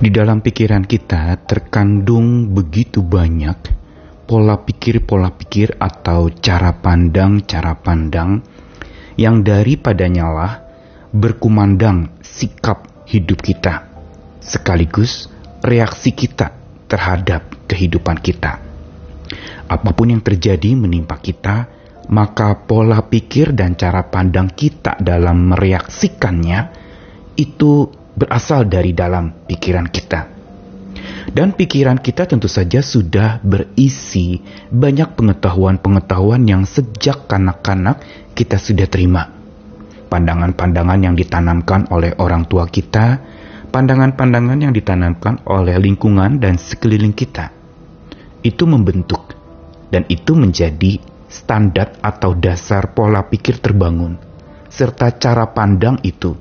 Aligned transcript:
Di 0.00 0.08
dalam 0.08 0.40
pikiran 0.40 0.88
kita 0.88 1.44
terkandung 1.44 2.56
begitu 2.56 3.04
banyak 3.04 3.68
pola 4.24 4.56
pikir-pola 4.56 5.28
pikir 5.36 5.76
atau 5.76 6.32
cara 6.40 6.72
pandang-cara 6.72 7.76
pandang 7.76 8.40
yang 9.20 9.44
daripadanya 9.44 10.26
lah 10.32 10.52
berkumandang 11.12 12.16
sikap 12.24 13.04
hidup 13.12 13.44
kita 13.44 13.92
sekaligus 14.40 15.28
reaksi 15.60 16.16
kita 16.16 16.48
terhadap 16.88 17.68
kehidupan 17.68 18.24
kita. 18.24 18.56
Apa 19.68 19.90
pun 19.92 20.16
yang 20.16 20.24
terjadi 20.24 20.80
menimpa 20.80 21.20
kita, 21.20 21.68
maka 22.08 22.56
pola 22.64 23.04
pikir 23.04 23.52
dan 23.52 23.76
cara 23.76 24.08
pandang 24.08 24.48
kita 24.48 24.96
dalam 24.96 25.52
mereaksikannya 25.52 26.88
itu 27.36 27.99
berasal 28.20 28.68
dari 28.68 28.92
dalam 28.92 29.48
pikiran 29.48 29.88
kita. 29.88 30.20
Dan 31.30 31.56
pikiran 31.56 31.96
kita 31.96 32.28
tentu 32.28 32.50
saja 32.50 32.84
sudah 32.84 33.40
berisi 33.40 34.44
banyak 34.68 35.16
pengetahuan-pengetahuan 35.16 36.44
yang 36.44 36.68
sejak 36.68 37.24
kanak-kanak 37.24 38.04
kita 38.36 38.60
sudah 38.60 38.84
terima. 38.84 39.32
Pandangan-pandangan 40.10 41.00
yang 41.00 41.14
ditanamkan 41.16 41.88
oleh 41.88 42.12
orang 42.18 42.44
tua 42.44 42.66
kita, 42.68 43.22
pandangan-pandangan 43.72 44.58
yang 44.58 44.74
ditanamkan 44.74 45.40
oleh 45.48 45.78
lingkungan 45.78 46.42
dan 46.42 46.58
sekeliling 46.58 47.14
kita. 47.14 47.54
Itu 48.44 48.66
membentuk 48.66 49.32
dan 49.88 50.04
itu 50.10 50.34
menjadi 50.34 50.98
standar 51.30 51.96
atau 52.02 52.34
dasar 52.34 52.90
pola 52.90 53.22
pikir 53.22 53.62
terbangun 53.62 54.30
serta 54.70 55.18
cara 55.18 55.50
pandang 55.50 55.98
itu 56.06 56.32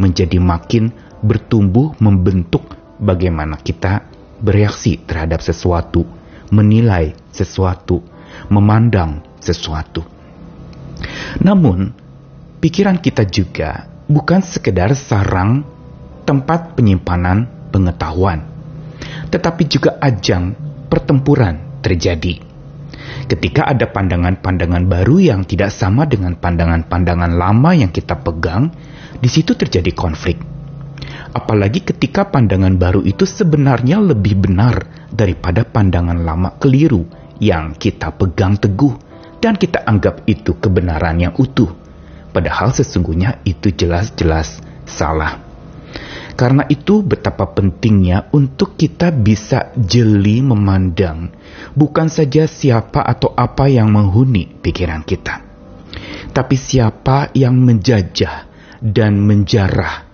menjadi 0.00 0.40
makin 0.40 0.90
bertumbuh 1.24 1.96
membentuk 2.04 2.68
bagaimana 3.00 3.56
kita 3.56 4.04
bereaksi 4.44 5.00
terhadap 5.00 5.40
sesuatu, 5.40 6.04
menilai 6.52 7.16
sesuatu, 7.32 8.04
memandang 8.52 9.24
sesuatu. 9.40 10.04
Namun, 11.40 11.96
pikiran 12.60 13.00
kita 13.00 13.24
juga 13.24 13.88
bukan 14.04 14.44
sekedar 14.44 14.92
sarang 14.92 15.64
tempat 16.28 16.76
penyimpanan 16.76 17.48
pengetahuan, 17.72 18.44
tetapi 19.32 19.64
juga 19.64 19.96
ajang 20.04 20.52
pertempuran 20.92 21.80
terjadi. 21.80 22.52
Ketika 23.24 23.64
ada 23.64 23.88
pandangan-pandangan 23.88 24.84
baru 24.84 25.16
yang 25.20 25.40
tidak 25.48 25.72
sama 25.72 26.04
dengan 26.04 26.36
pandangan-pandangan 26.36 27.32
lama 27.32 27.70
yang 27.72 27.88
kita 27.88 28.20
pegang, 28.20 28.68
di 29.16 29.28
situ 29.32 29.56
terjadi 29.56 29.88
konflik 29.96 30.53
Apalagi 31.34 31.82
ketika 31.82 32.30
pandangan 32.30 32.78
baru 32.78 33.02
itu 33.02 33.26
sebenarnya 33.26 33.98
lebih 33.98 34.38
benar 34.38 34.86
daripada 35.10 35.66
pandangan 35.66 36.22
lama 36.22 36.54
keliru 36.62 37.02
yang 37.42 37.74
kita 37.74 38.14
pegang 38.14 38.54
teguh 38.54 38.94
dan 39.42 39.58
kita 39.58 39.82
anggap 39.82 40.22
itu 40.30 40.54
kebenaran 40.62 41.18
yang 41.18 41.34
utuh. 41.34 41.74
Padahal 42.30 42.70
sesungguhnya 42.70 43.42
itu 43.42 43.74
jelas-jelas 43.74 44.62
salah. 44.86 45.42
Karena 46.38 46.66
itu 46.70 47.02
betapa 47.02 47.50
pentingnya 47.50 48.30
untuk 48.34 48.78
kita 48.78 49.10
bisa 49.10 49.74
jeli 49.74 50.38
memandang 50.38 51.30
bukan 51.74 52.10
saja 52.10 52.46
siapa 52.46 53.02
atau 53.02 53.34
apa 53.34 53.66
yang 53.66 53.90
menghuni 53.90 54.54
pikiran 54.62 55.02
kita. 55.02 55.42
Tapi 56.30 56.56
siapa 56.58 57.34
yang 57.34 57.58
menjajah 57.58 58.50
dan 58.82 59.18
menjarah 59.22 60.13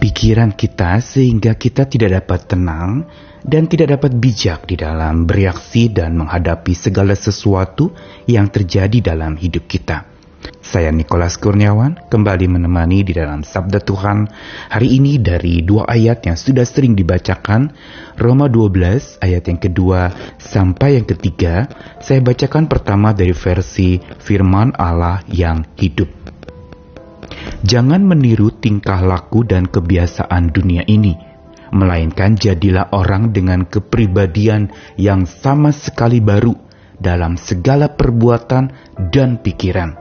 pikiran 0.00 0.56
kita 0.56 0.98
sehingga 1.04 1.52
kita 1.54 1.84
tidak 1.84 2.24
dapat 2.24 2.48
tenang 2.48 3.04
dan 3.44 3.68
tidak 3.68 4.00
dapat 4.00 4.16
bijak 4.16 4.64
di 4.64 4.80
dalam 4.80 5.28
bereaksi 5.28 5.92
dan 5.92 6.16
menghadapi 6.16 6.72
segala 6.72 7.12
sesuatu 7.12 7.92
yang 8.24 8.48
terjadi 8.48 9.12
dalam 9.12 9.36
hidup 9.36 9.68
kita. 9.68 10.08
Saya 10.60 10.92
Nikolas 10.92 11.36
Kurniawan 11.36 12.08
kembali 12.08 12.46
menemani 12.48 13.04
di 13.04 13.12
dalam 13.12 13.44
Sabda 13.44 13.80
Tuhan 13.80 14.28
hari 14.72 14.96
ini 14.96 15.20
dari 15.20 15.60
dua 15.60 15.88
ayat 15.88 16.24
yang 16.24 16.36
sudah 16.36 16.64
sering 16.64 16.96
dibacakan 16.96 17.72
Roma 18.16 18.48
12 18.48 19.20
ayat 19.24 19.44
yang 19.48 19.60
kedua 19.60 20.12
sampai 20.40 21.00
yang 21.00 21.08
ketiga 21.08 21.68
saya 22.00 22.24
bacakan 22.24 22.68
pertama 22.68 23.12
dari 23.12 23.32
versi 23.36 24.00
firman 24.20 24.72
Allah 24.76 25.20
yang 25.28 25.64
hidup. 25.76 26.08
Jangan 27.60 28.00
meniru 28.00 28.48
tingkah 28.56 29.04
laku 29.04 29.44
dan 29.44 29.68
kebiasaan 29.68 30.48
dunia 30.48 30.80
ini, 30.88 31.12
melainkan 31.76 32.32
jadilah 32.32 32.88
orang 32.96 33.36
dengan 33.36 33.68
kepribadian 33.68 34.72
yang 34.96 35.28
sama 35.28 35.68
sekali 35.68 36.24
baru 36.24 36.56
dalam 36.96 37.36
segala 37.36 37.92
perbuatan 37.92 38.64
dan 39.12 39.44
pikiran. 39.44 39.92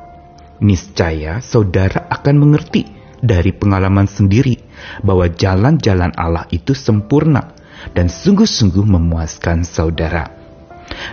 Niscaya 0.63 1.43
saudara 1.43 2.07
akan 2.07 2.35
mengerti 2.39 2.87
dari 3.19 3.51
pengalaman 3.51 4.07
sendiri 4.07 4.55
bahwa 5.03 5.27
jalan-jalan 5.27 6.15
Allah 6.15 6.47
itu 6.55 6.71
sempurna 6.71 7.51
dan 7.91 8.07
sungguh-sungguh 8.07 8.87
memuaskan 8.87 9.67
saudara. 9.67 10.31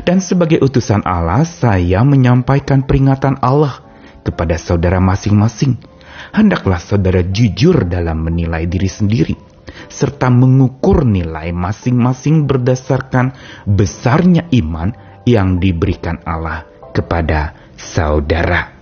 Dan 0.06 0.22
sebagai 0.22 0.62
utusan 0.62 1.02
Allah, 1.02 1.42
saya 1.42 2.06
menyampaikan 2.06 2.86
peringatan 2.86 3.42
Allah 3.42 3.82
kepada 4.22 4.54
saudara 4.58 5.02
masing-masing 5.02 5.95
hendaklah 6.34 6.80
saudara 6.80 7.22
jujur 7.24 7.86
dalam 7.86 8.24
menilai 8.24 8.66
diri 8.66 8.88
sendiri, 8.88 9.36
serta 9.90 10.32
mengukur 10.32 11.04
nilai 11.04 11.52
masing-masing 11.52 12.44
berdasarkan 12.48 13.34
besarnya 13.66 14.48
iman 14.54 14.92
yang 15.26 15.58
diberikan 15.58 16.22
Allah 16.22 16.64
kepada 16.94 17.72
saudara. 17.76 18.72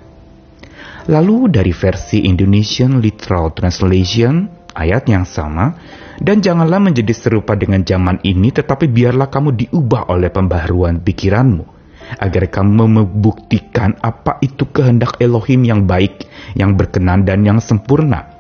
Lalu 1.05 1.53
dari 1.53 1.73
versi 1.77 2.25
Indonesian 2.25 2.97
Literal 2.97 3.53
Translation, 3.53 4.49
ayat 4.73 5.05
yang 5.05 5.29
sama, 5.29 5.77
dan 6.17 6.41
janganlah 6.41 6.81
menjadi 6.81 7.13
serupa 7.13 7.59
dengan 7.59 7.85
zaman 7.85 8.23
ini, 8.25 8.49
tetapi 8.55 8.89
biarlah 8.89 9.29
kamu 9.29 9.67
diubah 9.67 10.09
oleh 10.09 10.33
pembaharuan 10.33 11.05
pikiranmu, 11.05 11.74
agar 12.21 12.51
kamu 12.51 12.85
membuktikan 12.87 13.97
apa 14.01 14.39
itu 14.45 14.69
kehendak 14.69 15.19
Elohim 15.19 15.65
yang 15.65 15.87
baik, 15.89 16.27
yang 16.55 16.77
berkenan 16.77 17.25
dan 17.25 17.43
yang 17.43 17.59
sempurna. 17.59 18.35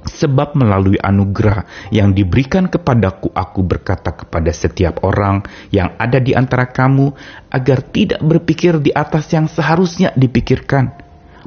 Sebab 0.00 0.56
melalui 0.56 0.96
anugerah 0.96 1.92
yang 1.92 2.16
diberikan 2.16 2.72
kepadaku, 2.72 3.28
aku 3.36 3.60
berkata 3.60 4.16
kepada 4.16 4.48
setiap 4.48 5.04
orang 5.04 5.44
yang 5.68 5.92
ada 6.00 6.16
di 6.16 6.32
antara 6.32 6.72
kamu, 6.72 7.12
agar 7.52 7.84
tidak 7.84 8.24
berpikir 8.24 8.80
di 8.80 8.96
atas 8.96 9.28
yang 9.36 9.44
seharusnya 9.44 10.16
dipikirkan, 10.16 10.96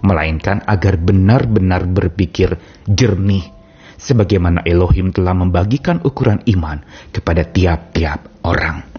melainkan 0.05 0.61
agar 0.69 1.01
benar-benar 1.01 1.89
berpikir 1.89 2.53
jernih, 2.85 3.49
sebagaimana 3.97 4.61
Elohim 4.69 5.09
telah 5.09 5.33
membagikan 5.33 5.97
ukuran 6.05 6.45
iman 6.45 6.85
kepada 7.09 7.41
tiap-tiap 7.49 8.45
orang. 8.45 8.92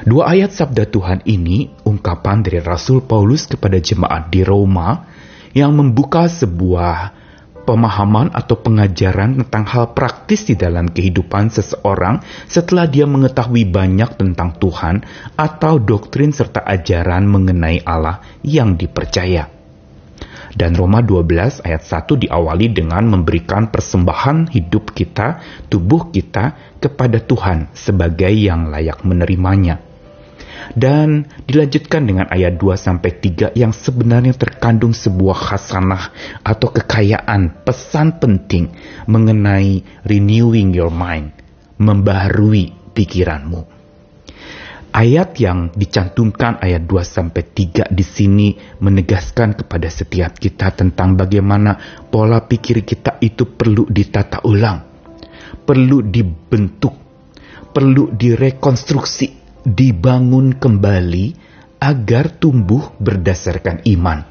Dua 0.00 0.32
ayat 0.32 0.56
sabda 0.56 0.88
Tuhan 0.88 1.28
ini 1.28 1.68
ungkapan 1.84 2.40
dari 2.40 2.64
Rasul 2.64 3.04
Paulus 3.04 3.44
kepada 3.44 3.76
jemaat 3.76 4.32
di 4.32 4.40
Roma 4.40 5.04
yang 5.52 5.76
membuka 5.76 6.24
sebuah 6.24 7.12
pemahaman 7.68 8.32
atau 8.32 8.56
pengajaran 8.64 9.44
tentang 9.44 9.68
hal 9.68 9.92
praktis 9.92 10.48
di 10.48 10.56
dalam 10.56 10.88
kehidupan 10.88 11.52
seseorang 11.52 12.24
setelah 12.48 12.88
dia 12.88 13.04
mengetahui 13.04 13.68
banyak 13.68 14.16
tentang 14.16 14.56
Tuhan 14.56 15.04
atau 15.36 15.76
doktrin 15.76 16.32
serta 16.32 16.64
ajaran 16.64 17.28
mengenai 17.28 17.84
Allah 17.84 18.24
yang 18.40 18.80
dipercaya. 18.80 19.52
Dan 20.56 20.80
Roma 20.80 21.04
12 21.04 21.60
ayat 21.60 21.82
1 21.84 22.24
diawali 22.24 22.72
dengan 22.72 23.04
memberikan 23.04 23.68
persembahan 23.68 24.48
hidup 24.48 24.96
kita, 24.96 25.44
tubuh 25.68 26.08
kita 26.08 26.56
kepada 26.80 27.20
Tuhan 27.20 27.68
sebagai 27.76 28.32
yang 28.32 28.72
layak 28.72 29.04
menerimanya 29.04 29.89
dan 30.74 31.26
dilanjutkan 31.46 32.06
dengan 32.06 32.26
ayat 32.30 32.56
2 32.56 32.76
sampai 32.76 33.10
3 33.18 33.56
yang 33.58 33.74
sebenarnya 33.74 34.34
terkandung 34.36 34.94
sebuah 34.94 35.38
khasanah 35.50 36.04
atau 36.44 36.68
kekayaan 36.70 37.64
pesan 37.66 38.20
penting 38.22 38.70
mengenai 39.10 39.82
renewing 40.06 40.70
your 40.74 40.92
mind, 40.92 41.34
membaharui 41.80 42.94
pikiranmu. 42.94 43.80
Ayat 44.90 45.38
yang 45.38 45.70
dicantumkan 45.70 46.58
ayat 46.58 46.82
2 46.82 46.98
sampai 47.06 47.46
3 47.46 47.94
di 47.94 48.02
sini 48.02 48.48
menegaskan 48.82 49.54
kepada 49.54 49.86
setiap 49.86 50.34
kita 50.34 50.74
tentang 50.74 51.14
bagaimana 51.14 52.02
pola 52.10 52.42
pikir 52.42 52.82
kita 52.82 53.22
itu 53.22 53.54
perlu 53.54 53.86
ditata 53.86 54.42
ulang, 54.50 54.82
perlu 55.62 56.02
dibentuk, 56.02 56.94
perlu 57.70 58.10
direkonstruksi 58.10 59.39
dibangun 59.66 60.56
kembali 60.56 61.36
agar 61.80 62.32
tumbuh 62.36 62.92
berdasarkan 63.00 63.84
iman. 63.96 64.30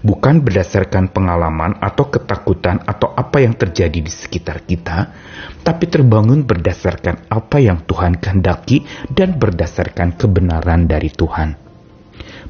bukan 0.00 0.40
berdasarkan 0.40 1.12
pengalaman 1.12 1.76
atau 1.76 2.08
ketakutan 2.08 2.80
atau 2.88 3.12
apa 3.12 3.44
yang 3.44 3.52
terjadi 3.52 4.00
di 4.00 4.08
sekitar 4.08 4.64
kita, 4.64 5.12
tapi 5.60 5.90
terbangun 5.92 6.44
berdasarkan 6.48 7.28
apa 7.28 7.60
yang 7.60 7.84
Tuhan 7.84 8.16
kehendaki 8.16 8.84
dan 9.12 9.36
berdasarkan 9.36 10.16
kebenaran 10.16 10.88
dari 10.88 11.12
Tuhan. 11.12 11.52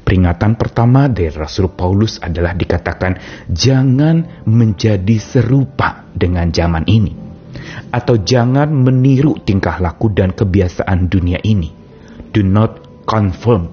Peringatan 0.01 0.57
pertama 0.57 1.11
dari 1.11 1.29
Rasul 1.29 1.71
Paulus 1.71 2.17
adalah 2.23 2.57
dikatakan 2.57 3.19
jangan 3.51 4.47
menjadi 4.49 5.17
serupa 5.21 6.09
dengan 6.11 6.49
zaman 6.49 6.87
ini 6.89 7.13
atau 7.93 8.15
jangan 8.17 8.71
meniru 8.71 9.37
tingkah 9.43 9.77
laku 9.77 10.09
dan 10.11 10.33
kebiasaan 10.33 11.05
dunia 11.11 11.37
ini. 11.43 11.80
Do 12.31 12.41
not 12.43 13.03
conform. 13.03 13.67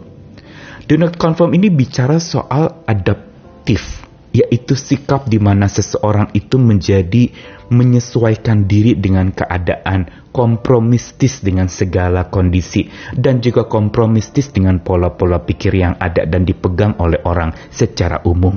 Do 0.89 0.97
not 0.97 1.21
conform 1.21 1.53
ini 1.53 1.69
bicara 1.69 2.17
soal 2.17 2.83
adaptif, 2.89 4.03
yaitu 4.33 4.73
sikap 4.73 5.29
di 5.29 5.37
mana 5.37 5.69
seseorang 5.69 6.33
itu 6.33 6.57
menjadi 6.57 7.29
menyesuaikan 7.69 8.65
diri 8.65 8.97
dengan 8.97 9.29
keadaan, 9.29 10.31
kompromistis 10.33 11.45
dengan 11.45 11.69
segala 11.69 12.33
kondisi, 12.33 12.89
dan 13.13 13.45
juga 13.45 13.69
kompromistis 13.69 14.49
dengan 14.49 14.81
pola-pola 14.81 15.45
pikir 15.45 15.77
yang 15.77 15.95
ada 16.01 16.25
dan 16.25 16.49
dipegang 16.49 16.97
oleh 16.97 17.21
orang 17.29 17.53
secara 17.69 18.25
umum. 18.25 18.57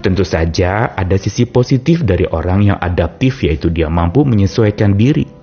Tentu 0.00 0.22
saja 0.22 0.94
ada 0.94 1.18
sisi 1.18 1.50
positif 1.50 2.06
dari 2.06 2.24
orang 2.30 2.62
yang 2.62 2.78
adaptif 2.78 3.42
yaitu 3.42 3.74
dia 3.74 3.90
mampu 3.90 4.22
menyesuaikan 4.22 4.94
diri. 4.94 5.33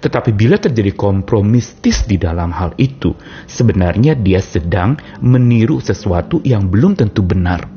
Tetapi 0.00 0.30
bila 0.32 0.56
terjadi 0.56 0.92
kompromistis 0.96 2.04
di 2.04 2.16
dalam 2.16 2.52
hal 2.52 2.76
itu, 2.76 3.14
sebenarnya 3.48 4.16
dia 4.16 4.40
sedang 4.42 4.96
meniru 5.20 5.78
sesuatu 5.80 6.40
yang 6.44 6.68
belum 6.68 6.96
tentu 6.98 7.22
benar. 7.22 7.76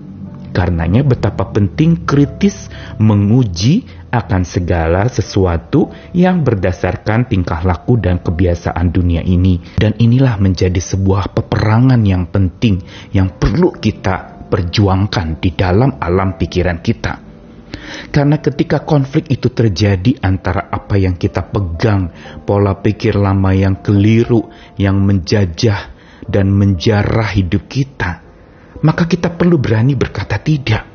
Karenanya 0.50 1.06
betapa 1.06 1.46
penting 1.54 2.10
kritis 2.10 2.74
menguji 2.98 3.86
akan 4.10 4.42
segala 4.42 5.06
sesuatu 5.06 5.94
yang 6.18 6.42
berdasarkan 6.42 7.30
tingkah 7.30 7.62
laku 7.62 8.02
dan 8.02 8.18
kebiasaan 8.18 8.90
dunia 8.90 9.22
ini. 9.22 9.62
Dan 9.78 9.94
inilah 10.02 10.42
menjadi 10.42 10.82
sebuah 10.82 11.38
peperangan 11.38 12.02
yang 12.02 12.26
penting 12.34 12.82
yang 13.14 13.38
perlu 13.38 13.78
kita 13.78 14.50
perjuangkan 14.50 15.38
di 15.38 15.54
dalam 15.54 16.02
alam 16.02 16.34
pikiran 16.34 16.82
kita. 16.82 17.29
Karena 18.10 18.38
ketika 18.42 18.84
konflik 18.84 19.30
itu 19.30 19.50
terjadi 19.50 20.18
antara 20.22 20.70
apa 20.70 20.98
yang 20.98 21.16
kita 21.16 21.46
pegang, 21.50 22.10
pola 22.44 22.78
pikir 22.78 23.18
lama 23.18 23.54
yang 23.54 23.82
keliru, 23.82 24.50
yang 24.78 25.02
menjajah 25.02 25.96
dan 26.30 26.54
menjarah 26.54 27.34
hidup 27.34 27.66
kita, 27.66 28.22
maka 28.86 29.10
kita 29.10 29.34
perlu 29.34 29.58
berani 29.58 29.98
berkata 29.98 30.38
tidak. 30.38 30.86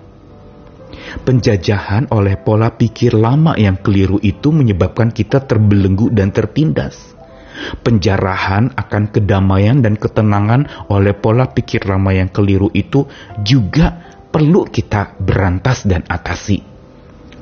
Penjajahan 1.14 2.11
oleh 2.11 2.35
pola 2.38 2.75
pikir 2.75 3.14
lama 3.14 3.55
yang 3.55 3.79
keliru 3.79 4.19
itu 4.19 4.50
menyebabkan 4.50 5.14
kita 5.14 5.43
terbelenggu 5.46 6.11
dan 6.11 6.35
tertindas. 6.35 7.14
Penjarahan 7.55 8.75
akan 8.75 9.14
kedamaian 9.14 9.79
dan 9.79 9.94
ketenangan 9.94 10.91
oleh 10.91 11.14
pola 11.14 11.46
pikir 11.46 11.87
lama 11.87 12.11
yang 12.11 12.26
keliru 12.35 12.67
itu 12.75 13.06
juga 13.46 13.94
perlu 14.35 14.67
kita 14.67 15.14
berantas 15.23 15.87
dan 15.87 16.02
atasi. 16.11 16.74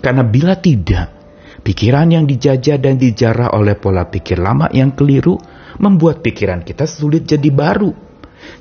Karena 0.03 0.27
bila 0.27 0.59
tidak, 0.59 1.07
pikiran 1.63 2.11
yang 2.11 2.27
dijajah 2.27 2.77
dan 2.83 2.99
dijarah 2.99 3.55
oleh 3.55 3.79
pola 3.79 4.11
pikir 4.11 4.43
lama 4.43 4.67
yang 4.75 4.99
keliru 4.99 5.39
membuat 5.79 6.27
pikiran 6.27 6.67
kita 6.67 6.91
sulit 6.91 7.23
jadi 7.23 7.49
baru. 7.55 7.95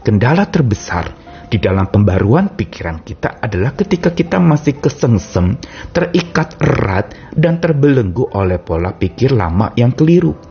Kendala 0.05 0.45
terbesar 0.45 1.09
di 1.49 1.57
dalam 1.57 1.89
pembaruan 1.89 2.53
pikiran 2.53 3.01
kita 3.01 3.41
adalah 3.41 3.73
ketika 3.73 4.13
kita 4.13 4.37
masih 4.37 4.77
kesengsem, 4.77 5.57
terikat 5.89 6.61
erat, 6.61 7.33
dan 7.33 7.57
terbelenggu 7.57 8.29
oleh 8.37 8.61
pola 8.61 8.93
pikir 8.93 9.33
lama 9.33 9.73
yang 9.73 9.91
keliru 9.97 10.50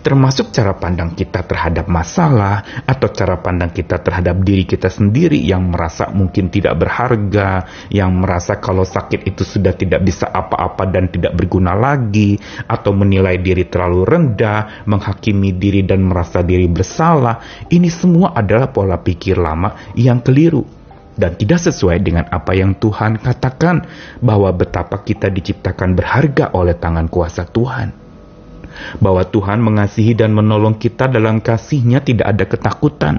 termasuk 0.00 0.52
cara 0.52 0.72
pandang 0.76 1.12
kita 1.12 1.44
terhadap 1.44 1.86
masalah 1.86 2.84
atau 2.88 3.08
cara 3.12 3.36
pandang 3.40 3.68
kita 3.68 4.00
terhadap 4.00 4.40
diri 4.40 4.64
kita 4.64 4.88
sendiri 4.88 5.36
yang 5.36 5.68
merasa 5.68 6.08
mungkin 6.08 6.48
tidak 6.48 6.80
berharga, 6.80 7.68
yang 7.92 8.16
merasa 8.16 8.56
kalau 8.58 8.84
sakit 8.84 9.28
itu 9.28 9.44
sudah 9.44 9.76
tidak 9.76 10.00
bisa 10.04 10.28
apa-apa 10.28 10.88
dan 10.88 11.12
tidak 11.12 11.36
berguna 11.36 11.76
lagi, 11.76 12.40
atau 12.64 12.96
menilai 12.96 13.36
diri 13.38 13.68
terlalu 13.68 14.08
rendah, 14.08 14.88
menghakimi 14.88 15.52
diri 15.54 15.84
dan 15.84 16.00
merasa 16.04 16.40
diri 16.40 16.66
bersalah. 16.66 17.68
Ini 17.68 17.88
semua 17.92 18.32
adalah 18.32 18.72
pola 18.72 18.96
pikir 18.96 19.36
lama 19.36 19.92
yang 19.92 20.24
keliru 20.24 20.64
dan 21.20 21.36
tidak 21.36 21.60
sesuai 21.60 22.00
dengan 22.00 22.24
apa 22.32 22.56
yang 22.56 22.80
Tuhan 22.80 23.20
katakan 23.20 23.84
bahwa 24.24 24.48
betapa 24.56 25.04
kita 25.04 25.28
diciptakan 25.28 25.92
berharga 25.92 26.56
oleh 26.56 26.72
tangan 26.80 27.12
kuasa 27.12 27.44
Tuhan 27.44 27.99
bahwa 28.98 29.26
Tuhan 29.26 29.60
mengasihi 29.60 30.14
dan 30.16 30.34
menolong 30.34 30.76
kita 30.76 31.10
dalam 31.10 31.42
kasihnya 31.42 32.02
tidak 32.02 32.26
ada 32.30 32.44
ketakutan. 32.46 33.14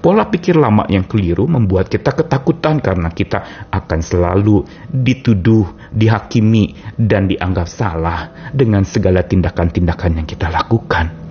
Pola 0.00 0.26
pikir 0.26 0.56
lama 0.56 0.88
yang 0.88 1.04
keliru 1.04 1.44
membuat 1.44 1.92
kita 1.92 2.16
ketakutan 2.16 2.80
karena 2.80 3.12
kita 3.12 3.68
akan 3.68 4.00
selalu 4.00 4.64
dituduh, 4.88 5.92
dihakimi, 5.92 6.96
dan 6.96 7.28
dianggap 7.28 7.68
salah 7.68 8.50
dengan 8.50 8.82
segala 8.88 9.22
tindakan-tindakan 9.22 10.22
yang 10.22 10.26
kita 10.26 10.48
lakukan. 10.48 11.26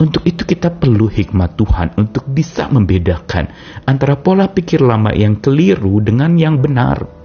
Untuk 0.00 0.22
itu 0.26 0.42
kita 0.44 0.70
perlu 0.74 1.10
hikmat 1.10 1.56
Tuhan 1.58 1.88
untuk 1.98 2.24
bisa 2.30 2.68
membedakan 2.70 3.50
antara 3.84 4.16
pola 4.16 4.48
pikir 4.50 4.80
lama 4.80 5.12
yang 5.12 5.38
keliru 5.40 6.00
dengan 6.00 6.34
yang 6.38 6.60
benar. 6.60 7.23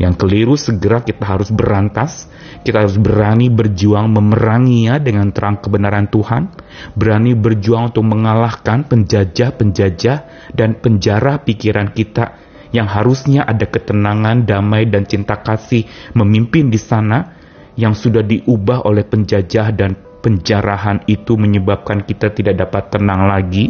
Yang 0.00 0.14
keliru 0.16 0.56
segera 0.56 1.04
kita 1.04 1.28
harus 1.28 1.52
berantas, 1.52 2.24
kita 2.64 2.88
harus 2.88 2.96
berani 2.96 3.52
berjuang 3.52 4.08
memeranginya 4.08 4.96
dengan 4.96 5.28
terang 5.28 5.60
kebenaran 5.60 6.08
Tuhan, 6.08 6.48
berani 6.96 7.36
berjuang 7.36 7.92
untuk 7.92 8.08
mengalahkan 8.08 8.88
penjajah-penjajah 8.88 10.18
dan 10.56 10.80
penjara 10.80 11.44
pikiran 11.44 11.92
kita 11.92 12.32
yang 12.72 12.88
harusnya 12.88 13.44
ada 13.44 13.68
ketenangan, 13.68 14.48
damai, 14.48 14.88
dan 14.88 15.04
cinta 15.04 15.36
kasih 15.36 15.84
memimpin 16.16 16.72
di 16.72 16.80
sana 16.80 17.36
yang 17.76 17.92
sudah 17.92 18.24
diubah 18.24 18.88
oleh 18.88 19.04
penjajah 19.04 19.68
dan 19.76 20.00
penjarahan 20.24 21.04
itu 21.12 21.36
menyebabkan 21.36 22.08
kita 22.08 22.32
tidak 22.32 22.56
dapat 22.56 22.88
tenang 22.88 23.28
lagi 23.28 23.68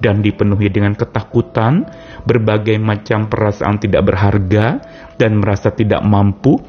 dan 0.00 0.20
dipenuhi 0.20 0.68
dengan 0.68 0.92
ketakutan, 0.92 1.86
berbagai 2.24 2.76
macam 2.80 3.30
perasaan 3.30 3.80
tidak 3.80 4.02
berharga, 4.08 4.80
dan 5.16 5.40
merasa 5.40 5.72
tidak 5.72 6.04
mampu. 6.04 6.60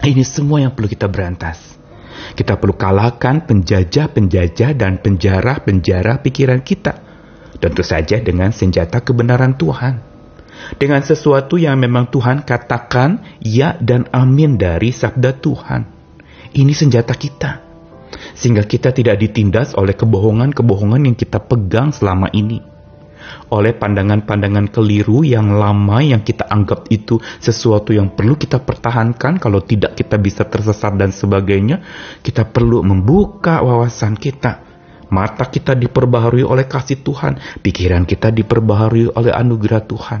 Ini 0.00 0.22
semua 0.22 0.62
yang 0.62 0.72
perlu 0.76 0.88
kita 0.88 1.08
berantas. 1.08 1.76
Kita 2.36 2.56
perlu 2.56 2.76
kalahkan 2.76 3.44
penjajah-penjajah 3.44 4.70
dan 4.76 5.00
penjara-penjara 5.00 6.20
pikiran 6.20 6.60
kita. 6.64 6.94
Tentu 7.56 7.80
saja 7.80 8.20
dengan 8.20 8.52
senjata 8.52 9.00
kebenaran 9.00 9.56
Tuhan. 9.56 10.04
Dengan 10.80 11.04
sesuatu 11.04 11.60
yang 11.60 11.76
memang 11.76 12.08
Tuhan 12.08 12.44
katakan 12.44 13.40
ya 13.44 13.76
dan 13.80 14.08
amin 14.12 14.56
dari 14.56 14.92
sabda 14.92 15.36
Tuhan. 15.36 15.82
Ini 16.56 16.72
senjata 16.72 17.12
kita 17.12 17.65
sehingga 18.36 18.64
kita 18.64 18.92
tidak 18.92 19.16
ditindas 19.20 19.74
oleh 19.74 19.96
kebohongan-kebohongan 19.96 21.08
yang 21.10 21.16
kita 21.16 21.42
pegang 21.42 21.90
selama 21.90 22.30
ini. 22.32 22.62
Oleh 23.50 23.74
pandangan-pandangan 23.74 24.70
keliru 24.70 25.22
yang 25.26 25.54
lama 25.54 26.02
yang 26.02 26.22
kita 26.22 26.46
anggap 26.46 26.90
itu 26.90 27.18
sesuatu 27.38 27.90
yang 27.94 28.14
perlu 28.14 28.38
kita 28.38 28.62
pertahankan, 28.62 29.38
kalau 29.38 29.62
tidak 29.62 29.98
kita 29.98 30.18
bisa 30.18 30.46
tersesat 30.46 30.94
dan 30.98 31.10
sebagainya, 31.10 31.82
kita 32.22 32.46
perlu 32.46 32.82
membuka 32.82 33.62
wawasan 33.62 34.14
kita. 34.18 34.62
Mata 35.06 35.46
kita 35.46 35.78
diperbaharui 35.78 36.42
oleh 36.42 36.66
kasih 36.66 36.98
Tuhan, 37.06 37.62
pikiran 37.62 38.02
kita 38.02 38.34
diperbaharui 38.34 39.14
oleh 39.14 39.30
anugerah 39.30 39.82
Tuhan. 39.86 40.20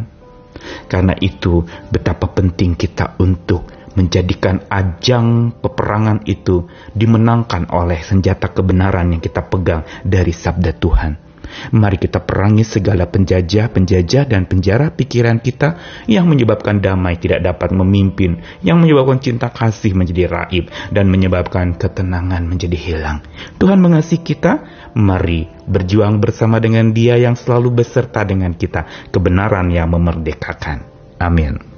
Karena 0.86 1.14
itu, 1.18 1.66
betapa 1.90 2.30
penting 2.30 2.78
kita 2.78 3.18
untuk 3.18 3.66
menjadikan 3.96 4.62
ajang 4.68 5.56
peperangan 5.58 6.22
itu 6.28 6.68
dimenangkan 6.92 7.72
oleh 7.72 7.98
senjata 8.04 8.52
kebenaran 8.52 9.16
yang 9.16 9.22
kita 9.24 9.42
pegang 9.48 9.82
dari 10.04 10.30
sabda 10.30 10.72
Tuhan. 10.76 11.26
Mari 11.72 11.96
kita 11.96 12.22
perangi 12.22 12.66
segala 12.66 13.06
penjajah-penjajah 13.06 14.24
dan 14.28 14.50
penjara 14.50 14.92
pikiran 14.92 15.38
kita 15.40 15.78
yang 16.10 16.26
menyebabkan 16.26 16.82
damai 16.82 17.16
tidak 17.16 17.42
dapat 17.42 17.70
memimpin, 17.72 18.42
yang 18.60 18.82
menyebabkan 18.82 19.22
cinta 19.22 19.48
kasih 19.50 19.94
menjadi 19.94 20.26
raib, 20.26 20.68
dan 20.90 21.06
menyebabkan 21.08 21.78
ketenangan 21.78 22.44
menjadi 22.44 22.76
hilang. 22.76 23.18
Tuhan 23.56 23.78
mengasihi 23.78 24.22
kita, 24.26 24.52
mari 24.98 25.46
berjuang 25.66 26.18
bersama 26.18 26.58
dengan 26.58 26.90
dia 26.90 27.14
yang 27.18 27.38
selalu 27.38 27.82
beserta 27.82 28.26
dengan 28.26 28.52
kita, 28.52 29.10
kebenaran 29.14 29.70
yang 29.70 29.90
memerdekakan. 29.90 30.82
Amin. 31.22 31.75